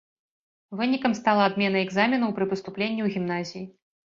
Вынікам 0.79 1.13
стала 1.19 1.43
адмена 1.49 1.81
экзаменаў 1.85 2.35
пры 2.41 2.45
паступленні 2.55 3.01
ў 3.07 3.19
гімназіі. 3.19 3.65